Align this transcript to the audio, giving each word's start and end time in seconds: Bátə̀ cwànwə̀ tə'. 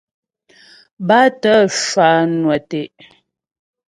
Bátə̀ 1.07 1.59
cwànwə̀ 1.79 2.59
tə'. 2.69 2.89